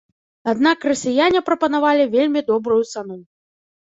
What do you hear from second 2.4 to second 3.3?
добрую цану.